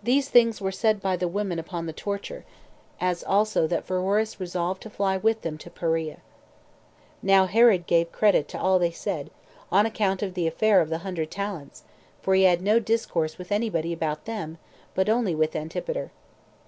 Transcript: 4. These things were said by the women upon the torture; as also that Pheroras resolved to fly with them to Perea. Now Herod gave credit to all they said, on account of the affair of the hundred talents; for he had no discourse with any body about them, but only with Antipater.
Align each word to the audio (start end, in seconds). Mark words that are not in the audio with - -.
4. 0.00 0.06
These 0.06 0.28
things 0.28 0.60
were 0.60 0.72
said 0.72 1.00
by 1.00 1.14
the 1.14 1.28
women 1.28 1.60
upon 1.60 1.86
the 1.86 1.92
torture; 1.92 2.44
as 3.00 3.22
also 3.22 3.68
that 3.68 3.84
Pheroras 3.86 4.40
resolved 4.40 4.82
to 4.82 4.90
fly 4.90 5.16
with 5.16 5.42
them 5.42 5.56
to 5.58 5.70
Perea. 5.70 6.16
Now 7.22 7.46
Herod 7.46 7.86
gave 7.86 8.10
credit 8.10 8.48
to 8.48 8.58
all 8.58 8.80
they 8.80 8.90
said, 8.90 9.30
on 9.70 9.86
account 9.86 10.20
of 10.24 10.34
the 10.34 10.48
affair 10.48 10.80
of 10.80 10.88
the 10.90 10.98
hundred 11.06 11.30
talents; 11.30 11.84
for 12.20 12.34
he 12.34 12.42
had 12.42 12.60
no 12.60 12.80
discourse 12.80 13.38
with 13.38 13.52
any 13.52 13.70
body 13.70 13.92
about 13.92 14.24
them, 14.24 14.58
but 14.96 15.08
only 15.08 15.36
with 15.36 15.54
Antipater. 15.54 16.10